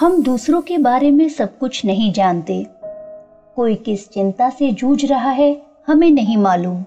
हम 0.00 0.22
दूसरों 0.22 0.60
के 0.60 0.78
बारे 0.78 1.10
में 1.10 1.28
सब 1.28 1.58
कुछ 1.58 1.84
नहीं 1.84 2.12
जानते। 2.12 2.66
कोई 3.56 3.74
किस 3.74 4.10
चिंता 4.10 4.50
से 4.50 4.72
जूझ 4.72 5.04
रहा 5.04 5.30
है, 5.30 5.56
हमें 5.86 6.10
नहीं 6.10 6.36
मालूम। 6.36 6.84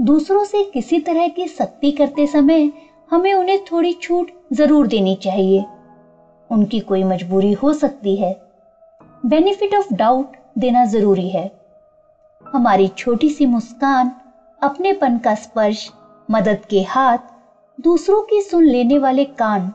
दूसरों 0.00 0.44
से 0.44 0.62
किसी 0.62 1.00
तरह 1.00 1.28
की 1.28 1.46
सख्ती 1.48 1.90
करते 1.90 2.26
समय 2.26 2.70
हमें 3.10 3.34
उन्हें 3.34 3.58
थोड़ी 3.64 3.92
छूट 3.92 4.30
ज़रूर 4.52 4.86
देनी 4.86 5.14
चाहिए। 5.14 5.64
उनकी 6.50 6.80
कोई 6.80 7.04
मजबूरी 7.04 7.52
हो 7.52 7.72
सकती 7.72 8.16
है। 8.16 8.40
बेनिफिट 9.26 9.74
ऑफ़ 9.74 9.94
डाउट 9.94 10.36
देना 10.58 10.84
ज़रूरी 10.84 11.28
है। 11.28 11.50
हमारी 12.52 12.88
छोटी 12.88 13.30
सी 13.30 13.46
मुस्कान, 13.46 14.12
अपनेपन 14.62 15.18
का 15.18 15.34
स्पर्श, 15.34 15.90
मदद 16.30 16.58
के 16.70 16.82
हाथ, 16.82 17.18
दूसरों 17.80 18.22
की 18.22 18.40
सुन 18.40 18.64
लेने 18.64 18.98
वाले 18.98 19.24
कान, 19.24 19.72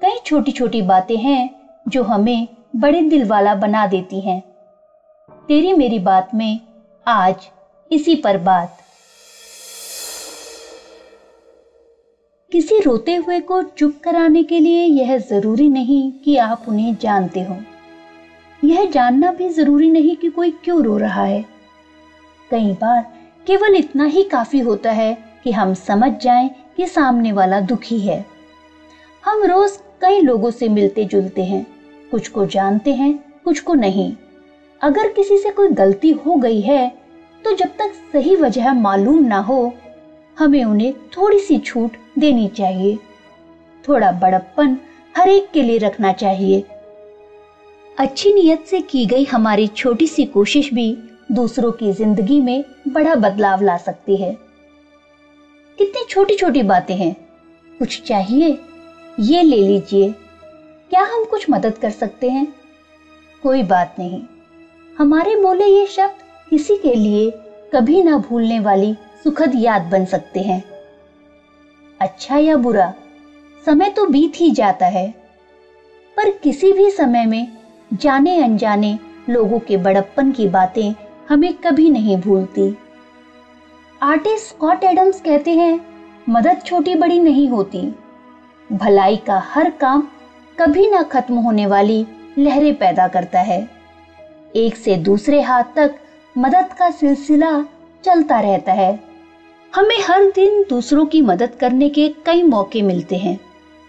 कई 0.00 0.18
छोटी 0.26 0.52
छोटी 0.52 0.82
बातें 0.82 1.18
हैं 1.18 1.57
जो 1.88 2.02
हमें 2.02 2.48
बड़े 2.76 3.02
दिल 3.02 3.24
वाला 3.24 3.54
बना 3.54 3.86
देती 3.86 4.20
हैं। 4.20 4.42
तेरी 5.48 5.72
मेरी 5.72 5.98
बात 5.98 6.34
में 6.34 6.60
आज 7.06 7.48
इसी 7.92 8.14
पर 8.14 8.36
बात। 8.36 8.76
किसी 12.52 12.80
रोते 12.80 13.14
हुए 13.14 13.40
को 13.40 13.62
चुप 13.62 13.94
कराने 14.04 14.42
के 14.42 14.60
लिए 14.60 14.84
यह 14.84 15.18
ज़रूरी 15.18 15.68
नहीं 15.68 16.12
कि 16.24 16.36
आप 16.36 16.64
उन्हें 16.68 16.96
जानते 17.00 17.42
हो। 17.42 17.56
यह 18.64 18.84
जानना 18.84 19.32
भी 19.32 19.48
ज़रूरी 19.48 19.90
नहीं 19.90 20.16
कि 20.16 20.28
कोई 20.28 20.50
क्यों 20.50 20.82
रो 20.82 20.96
रहा 20.96 21.24
है। 21.24 21.44
कई 22.50 22.72
बार 22.72 23.04
केवल 23.46 23.76
इतना 23.76 24.04
ही 24.04 24.22
काफ़ी 24.22 24.60
होता 24.60 24.90
है 24.90 25.18
कि 25.44 25.52
हम 25.52 25.74
समझ 25.74 26.12
जाएँ 26.12 26.50
कि 26.76 26.86
सामने 26.86 27.32
वाला 27.32 27.60
दुखी 27.60 27.98
है। 28.00 28.24
हम 29.24 29.44
रोज 29.44 29.78
कई 30.00 30.20
लोगों 30.20 30.50
से 30.50 30.68
मिलते 30.68 31.04
जुलते 31.04 31.44
हैं। 31.44 31.77
कुछ 32.10 32.28
को 32.28 32.44
जानते 32.46 32.94
हैं, 32.94 33.12
कुछ 33.44 33.60
को 33.60 33.74
नहीं। 33.74 34.12
अगर 34.80 35.08
किसी 35.08 35.38
से 35.38 35.50
कोई 35.50 35.68
गलती 35.72 36.10
हो 36.16 36.34
गई 36.36 36.60
है 36.60 36.88
तो 37.44 37.54
जब 37.56 37.68
तक 37.78 37.92
सही 38.12 38.34
वजह 38.36 38.72
मालूम 38.72 39.22
ना 39.24 39.38
हो, 39.38 39.72
हमें 40.36 40.64
उन्हें 40.64 40.92
थोड़ी 41.08 41.38
सी 41.38 41.58
छूट 41.58 41.96
देनी 42.18 42.48
चाहिए। 42.48 42.96
थोड़ा 43.84 44.10
बड़प्पन 44.12 44.76
हर 45.14 45.28
एक 45.28 45.50
के 45.50 45.62
लिए 45.62 45.78
रखना 45.78 46.12
चाहिए। 46.12 46.62
अच्छी 47.98 48.32
नीयत 48.34 48.64
से 48.66 48.80
की 48.80 49.04
गई 49.06 49.24
हमारी 49.24 49.66
छोटी 49.66 50.06
सी 50.06 50.24
कोशिश 50.26 50.72
भी 50.74 50.96
दूसरों 51.32 51.70
की 51.72 51.92
ज़िंदगी 51.92 52.40
में 52.40 52.64
बड़ा 52.88 53.14
बदलाव 53.16 53.62
ला 53.62 53.76
सकती 53.76 54.16
है। 54.16 54.36
कितनी 55.78 56.04
छोटी 56.08 56.34
छोटी 56.34 56.62
बातें 56.64 56.94
हैं। 56.96 57.14
कुछ 57.80 58.00
चाहिए? 58.02 58.58
ये 59.20 59.42
ले 59.42 59.56
लीजिए। 59.58 60.14
क्या 60.90 61.02
हम 61.02 61.24
कुछ 61.24 61.50
मदद 61.50 61.78
कर 61.78 61.90
सकते 61.90 62.30
हैं? 62.30 62.54
कोई 63.42 63.62
बात 63.62 63.96
नहीं। 63.98 64.22
हमारे 64.98 65.36
बोले 65.36 65.64
ये 65.64 65.86
शब्द 65.86 66.14
किसी 66.50 66.76
के 66.76 66.94
लिए 66.94 67.30
कभी 67.72 68.02
ना 68.02 68.16
भूलने 68.18 68.60
वाली 68.60 68.94
सुखद 69.24 69.52
याद 69.54 69.82
बन 69.82 70.04
सकते 70.04 70.40
हैं। 70.40 70.64
अच्छा 72.00 72.36
या 72.36 72.56
बुरा, 72.56 72.94
समय 73.66 73.88
तो 73.88 74.06
बीत 74.06 74.32
ही 74.36 74.50
जाता 74.50 74.86
है। 74.86 75.14
पर 76.16 76.30
किसी 76.30 76.72
भी 76.72 76.90
समय 76.90 77.26
में 77.26 77.48
जाने 77.92 78.42
अनजाने 78.42 78.98
लोगों 79.30 79.58
के 79.58 79.76
बड़प्पन 79.76 80.32
की 80.32 80.46
बातें 80.46 80.94
हमें 81.28 81.54
कभी 81.54 81.90
नहीं 81.90 82.16
भूलती। 82.16 82.78
आर्टिस्ट 84.02 84.46
स्कॉट 84.46 84.84
एडम्स 84.84 85.20
कहते 85.20 85.50
हैं, 85.50 85.80
मदद 86.28 86.62
छोटी 86.66 86.94
बड़ी 86.94 87.18
नहीं 87.18 87.48
होती। 87.48 87.94
भलाई 88.72 89.16
का 89.16 89.38
हर 89.38 89.70
काम 89.70 90.08
कभी 90.58 90.86
ना 90.90 91.02
खत्म 91.02 91.34
होने 91.34 91.66
वाली 91.66 92.06
लहरें 92.38 92.74
पैदा 92.74 93.08
करता 93.08 93.40
है। 93.40 93.68
एक 94.56 94.76
से 94.76 94.96
दूसरे 94.96 95.40
हाथ 95.40 95.64
तक 95.76 95.94
मदद 96.38 96.72
का 96.78 96.90
सिलसिला 96.90 97.64
चलता 98.04 98.40
रहता 98.40 98.72
है। 98.72 98.98
हमें 99.74 100.00
हर 100.08 100.24
दिन 100.24 100.64
दूसरों 100.70 101.06
की 101.06 101.22
मदद 101.22 101.54
करने 101.54 101.88
के 101.88 102.08
कई 102.26 102.42
मौके 102.42 102.82
मिलते 102.82 103.16
हैं, 103.16 103.38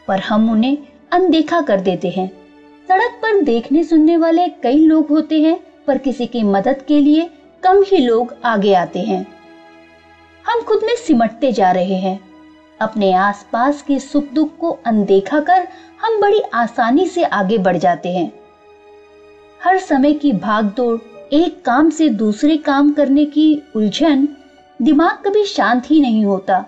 पर 0.08 0.20
हम 0.20 0.52
उन्हें 0.52 0.78
अनदेखा 1.12 1.62
कर 1.62 1.80
देते 1.80 2.10
हैं। 2.10 2.28
सड़क 2.90 3.20
पर 3.22 3.42
देखने 3.42 3.84
सुनने 3.84 4.18
वाले 4.18 4.48
कई 4.48 4.86
लोग 4.86 5.10
होते 5.10 5.42
हैं, 5.42 5.60
पर 5.88 5.98
किसी 5.98 6.26
की 6.26 6.44
मदद 6.44 6.82
के 6.88 7.00
लिए 7.00 7.30
कम 7.64 7.84
ही 7.88 7.98
लोग 7.98 8.36
आगे 8.46 8.74
आते 8.74 9.00
हैं। 9.00 9.26
हम 10.46 10.62
खुद 10.62 10.80
में 10.84 10.96
सिमटते 10.96 11.52
जा 11.52 11.72
रहे 11.72 11.96
हैं। 11.96 12.29
अपने 12.82 13.14
आसपास 13.14 13.82
के 13.82 14.00
सुख 14.00 14.26
दुख 14.34 14.58
को 14.58 14.70
अनदेखा 14.86 15.40
कर 15.40 15.68
हम 16.02 16.22
बड़ी 16.22 16.40
आसानी 16.54 17.08
से 17.08 17.24
आगे 17.24 17.58
बढ़ 17.58 17.78
जाते 17.78 18.10
हैं। 18.10 18.32
हर 19.64 19.78
समय 19.78 20.14
की 20.14 20.32
भागदौड़, 20.32 21.00
एक 21.34 21.66
काम 21.66 21.90
से 21.90 22.10
दूसरे 22.10 22.58
काम 22.58 22.92
करने 22.92 23.26
की 23.26 23.62
उलझन 23.76 24.28
दिमाग 24.82 25.12
कभी 25.12 25.44
शांत 25.44 25.92
ही 25.92 26.02
नहीं 26.02 26.26
होता। 26.26 26.66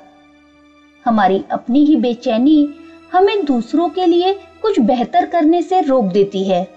हमारी 1.05 1.43
अपनी 1.51 1.85
ही 1.85 1.95
बेचैनी 1.95 2.75
हमें 3.13 3.45
दूसरों 3.45 3.89
के 3.89 4.05
लिए 4.05 4.33
कुछ 4.33 4.79
बेहतर 4.79 5.25
करने 5.25 5.61
से 5.61 5.81
रोक 5.81 6.05
देती 6.05 6.43
है। 6.43 6.67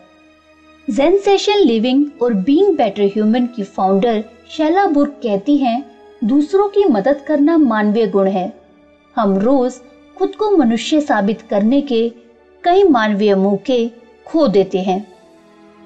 जेन 0.90 1.18
सेशन 1.18 1.58
लिविंग 1.58 2.06
और 2.22 2.34
बीइंग 2.34 2.76
बेटर 2.76 3.02
ह्यूमन 3.02 3.46
की 3.46 3.62
फाउंडर 3.62 4.24
शैला 4.50 4.86
बुर्ग 4.86 5.10
कहती 5.10 5.56
हैं, 5.56 5.90
दूसरों 6.24 6.68
की 6.68 6.84
मदद 6.84 7.20
करना 7.28 7.58
मानवीय 7.58 8.06
गुण 8.06 8.28
है। 8.28 8.63
हम 9.16 9.38
रोज 9.38 9.72
खुद 10.18 10.34
को 10.34 10.50
मनुष्य 10.50 11.00
साबित 11.00 11.42
करने 11.42 11.80
के 11.80 12.12
कई 12.64 12.84
मानवीय 12.84 13.34
मौके 13.34 13.90
खो 14.26 14.48
देते 14.48 14.78
हैं। 14.78 15.14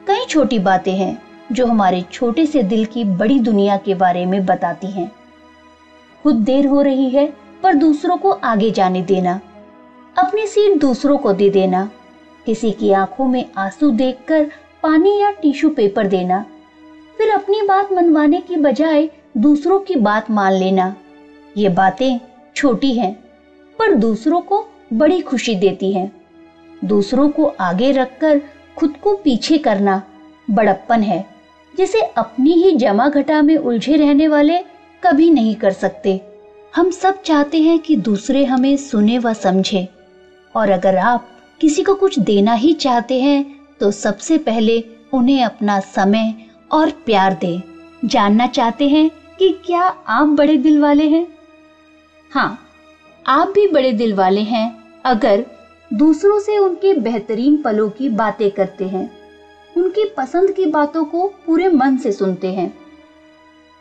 कई 0.06 0.24
छोटी 0.28 0.58
बातें 0.58 0.92
हैं 0.92 1.22
जो 1.52 1.66
हमारे 1.66 2.04
छोटे 2.12 2.46
से 2.46 2.62
दिल 2.62 2.84
की 2.84 3.04
बड़ी 3.04 3.38
दुनिया 3.38 3.76
के 3.76 3.94
बारे 3.94 4.26
में 4.26 4.46
बताती 4.46 4.86
हैं। 4.86 5.12
खुद 6.22 6.34
देर 6.34 6.66
हो 6.66 6.82
रही 6.82 7.10
है, 7.10 7.32
पर 7.62 7.74
दूसरों 7.74 8.16
को 8.16 8.30
आगे 8.30 8.70
जाने 8.70 9.02
देना। 9.02 9.40
अपनी 10.18 10.46
सीट 10.46 10.80
दूसरों 10.80 11.18
को 11.18 11.32
दे 11.32 11.50
देना। 11.50 11.90
किसी 12.46 12.72
की 12.72 12.92
आँखों 12.92 13.26
में 13.26 13.44
आँसू 13.56 13.90
देखकर 13.90 14.50
पानी 14.82 15.20
या 15.20 15.30
टिश्यू 15.30 15.70
पेपर 15.70 16.06
देना। 16.06 16.44
फिर 17.18 17.30
अपनी 17.30 17.62
बात 17.62 17.92
मनवाने 17.92 18.40
की 18.40 18.56
बजाय 18.56 19.08
दूसरों 19.36 19.80
की 19.80 19.96
बात 19.96 20.30
मान 20.30 20.52
लेना। 20.52 20.96
ये 21.56 21.68
बातें 21.68 22.20
छोटी 22.58 22.92
है, 22.92 23.12
पर 23.78 23.94
दूसरों 23.94 24.40
को 24.40 24.66
बड़ी 24.92 25.20
खुशी 25.20 25.54
देती 25.54 25.92
है। 25.92 26.10
दूसरों 26.82 27.28
को 27.30 27.44
आगे 27.60 27.90
रखकर 27.92 28.40
खुद 28.76 28.94
को 29.02 29.14
पीछे 29.14 29.58
करना 29.58 30.02
बड़प्पन 30.48 31.02
है, 31.02 31.24
जिसे 31.74 32.00
अपनी 32.00 32.52
ही 32.54 32.72
जमा 32.72 33.08
घटा 33.08 33.40
में 33.42 33.56
उलझे 33.56 33.96
रहने 33.96 34.28
वाले 34.28 34.58
कभी 35.02 35.30
नहीं 35.30 35.54
कर 35.54 35.72
सकते। 35.72 36.20
हम 36.74 36.90
सब 36.90 37.22
चाहते 37.22 37.60
हैं 37.60 37.78
कि 37.78 37.96
दूसरे 37.98 38.44
हमें 38.44 38.76
सुने 38.76 39.18
व 39.18 39.32
समझे, 39.34 39.86
और 40.54 40.70
अगर 40.70 40.96
आप 40.96 41.28
किसी 41.60 41.82
को 41.82 41.94
कुछ 41.94 42.18
देना 42.18 42.54
ही 42.54 42.72
चाहते 42.72 43.20
हैं 43.20 43.44
तो 43.80 43.90
सबसे 43.90 44.38
पहले 44.38 44.82
उन्हें 45.12 45.42
अपना 45.44 45.78
समय 45.80 46.34
और 46.72 46.90
प्यार 47.06 47.38
दें। 47.40 47.60
जानना 48.04 48.46
चाहते 48.46 48.88
हैं 48.88 49.10
कि 49.38 49.48
क्या 49.66 49.82
आप 50.08 50.28
बड़े 50.28 50.56
दिल 50.56 50.80
वाले 50.80 51.08
हैं? 51.08 51.26
हाँ 52.30 52.58
आप 53.26 53.48
भी 53.48 53.66
बड़े 53.66 53.92
दिल 53.92 54.12
वाले 54.14 54.40
हैं 54.40 54.70
अगर 55.04 55.44
दूसरों 55.90 56.38
से 56.38 56.56
उनके 56.58 56.92
बेहतरीन 56.94 57.56
पलों 57.56 57.88
की 57.90 58.08
बातें 58.08 58.50
करते 58.50 58.88
हैं, 58.88 59.08
उनकी 59.76 60.04
पसंद 60.16 60.50
की 60.50 60.66
बातों 60.66 61.04
को 61.04 61.26
पूरे 61.46 61.68
मन 61.68 61.96
से 61.96 62.12
सुनते 62.12 62.52
हैं। 62.52 62.72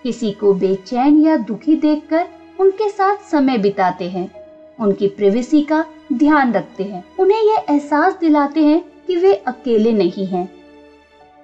किसी 0.03 0.31
को 0.31 0.53
बेचैन 0.53 1.19
या 1.19 1.35
दुखी 1.37 1.75
देखकर 1.75 2.27
उनके 2.59 2.89
साथ 2.89 3.29
समय 3.31 3.57
बिताते 3.57 4.09
हैं, 4.09 4.29
उनकी 4.79 5.07
प्रिवेसी 5.07 5.61
का 5.61 5.83
ध्यान 6.13 6.53
रखते 6.53 6.83
हैं, 6.83 7.03
उन्हें 7.19 7.41
यह 7.41 7.65
एहसास 7.69 8.17
दिलाते 8.19 8.63
हैं 8.63 8.81
कि 9.07 9.15
वे 9.15 9.33
अकेले 9.33 9.93
नहीं 9.93 10.25
हैं। 10.25 10.47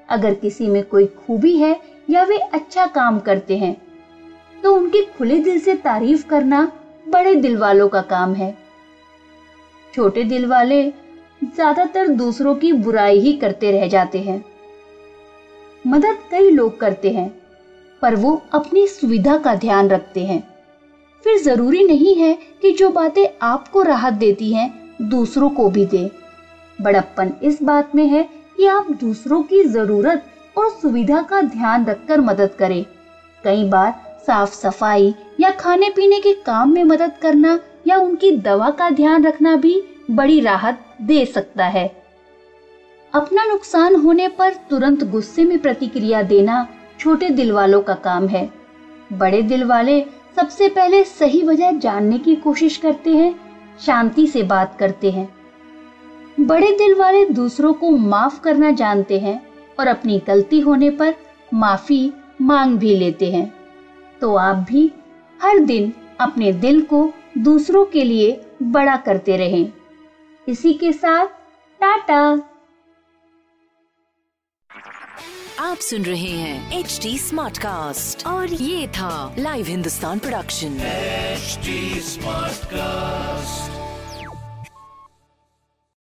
अगर 0.09 0.33
किसी 0.33 0.67
में 0.67 0.83
कोई 0.83 1.05
खूबी 1.05 1.57
है 1.57 1.77
या 2.09 2.23
वे 2.23 2.38
अच्छा 2.38 2.85
काम 2.85 3.19
करते 3.19 3.57
हैं 3.57 3.75
तो 4.63 4.73
उनके 4.75 5.01
खुले 5.01 5.39
दिल 5.39 5.59
से 5.59 5.73
तारीफ़ 5.75 6.25
करना 6.25 6.67
बड़े 7.05 7.35
दिल 7.35 7.57
वालों 7.57 7.88
का 7.88 8.01
काम 8.01 8.33
है। 8.33 8.53
छोटे 9.94 10.23
दिल 10.23 10.45
वाले 10.45 10.83
ज़्यादातर 11.41 12.07
दूसरों 12.07 12.55
की 12.55 12.71
बुराई 12.73 13.19
ही 13.19 13.33
करते 13.33 13.71
रह 13.71 13.88
जाते 13.88 14.21
हैं। 14.21 14.41
मदद 15.85 16.17
कई 16.31 16.50
लोग 16.50 16.79
करते 16.79 17.11
हैं, 17.11 17.31
पर 18.01 18.15
वो 18.15 18.41
अपनी 18.53 18.85
सुविधा 18.88 19.38
का 19.38 19.55
ध्यान 19.55 19.89
रखते 19.89 20.25
हैं। 20.25 20.41
फिर 21.23 21.38
ज़रूरी 21.38 21.83
नहीं 21.83 22.15
है 22.15 22.38
कि 22.61 22.71
जो 22.71 22.89
बातें 22.89 23.25
आपको 23.41 23.81
राहत 23.81 24.13
देती 24.13 24.53
हैं, 24.53 24.69
दूसरों 25.01 25.50
को 25.50 25.69
भी 25.69 25.85
दे। 25.85 26.09
बड़प्पन 26.79 27.33
इस 27.44 27.61
बात 27.63 27.95
में 27.95 28.05
है 28.05 28.23
कि 28.57 28.65
आप 28.65 28.89
दूसरों 28.91 29.41
की 29.41 29.63
ज़रूरत 29.63 30.25
और 30.57 30.69
सुविधा 30.71 31.21
का 31.21 31.41
ध्यान 31.41 31.85
रखकर 31.85 32.21
मदद 32.21 32.50
करें। 32.50 32.83
कई 33.44 33.63
बार 33.63 33.94
साफ़ 34.28 34.54
सफ़ाई 34.54 35.14
या 35.40 35.50
खाने 35.50 35.90
पीने 35.90 36.20
के 36.20 36.34
काम 36.34 36.74
में 36.74 36.84
मदद 36.84 37.12
करना 37.22 37.60
या 37.88 37.98
उनकी 37.98 38.31
दवा 38.31 38.70
का 38.70 38.90
ध्यान 38.90 39.24
रखना 39.24 39.56
भी 39.56 39.81
बड़ी 40.12 40.40
राहत 40.40 40.84
दे 41.02 41.25
सकता 41.25 41.66
है। 41.66 41.86
अपना 43.14 43.46
नुकसान 43.46 43.96
होने 43.96 44.28
पर 44.28 44.54
तुरंत 44.70 45.04
गुस्से 45.04 45.46
में 45.46 45.58
प्रतिक्रिया 45.58 46.22
देना 46.22 46.66
छोटे 47.00 47.30
दिल 47.30 47.52
वालों 47.52 47.81
का 47.81 47.94
काम 47.94 48.28
है। 48.28 48.50
बड़े 49.14 49.42
दिल 49.42 49.64
वाले 49.64 50.02
सबसे 50.36 50.68
पहले 50.70 51.04
सही 51.04 51.44
वजह 51.44 51.72
जानने 51.72 52.18
की 52.18 52.36
कोशिश 52.36 52.78
करते 52.78 53.10
हैं, 53.10 53.36
शांति 53.80 54.28
से 54.28 54.44
बात 54.44 54.75
करते 54.75 55.12
हैं। 55.12 55.30
बड़े 56.40 56.72
दिल 56.72 56.96
वाले 56.96 57.25
दूसरों 57.25 57.74
को 57.74 57.92
माफ़ 57.92 58.40
करना 58.42 58.72
जानते 58.72 59.20
हैं 59.20 59.40
और 59.80 59.88
अपनी 59.88 60.22
गलती 60.28 60.60
होने 60.60 60.90
पर 60.90 61.14
माफ़ी 61.54 62.12
मांग 62.42 62.78
भी 62.78 62.96
लेते 62.96 63.31
हैं। 63.31 63.62
तो 64.24 64.36
आप 64.36 64.56
भी 64.56 64.92
हर 65.42 65.60
दिन 65.60 65.94
अपने 66.20 66.52
दिल 66.54 66.81
को 66.81 67.14
दूसरों 67.38 67.86
के 67.86 68.04
लिए 68.04 68.46
बड़ा 68.64 68.96
करते 68.98 69.38
रहें। 69.38 69.72
इसी 70.48 70.74
के 70.74 70.92
साथ 70.94 71.28
टाटा। 71.81 72.20
आप 75.60 75.78
सुन 75.78 76.04
रहे 76.04 76.31
हैं 76.31 76.80
एच 76.80 77.00
डी 77.04 77.18
स्मार्ट 77.18 77.58
कास्ट 77.58 78.28
और 78.28 78.54
ये 78.54 78.88
था 78.88 79.36
live 79.40 79.66
Hindustan 79.66 80.20
production 80.20 80.78
smart 82.02 82.66
cast 82.66 83.82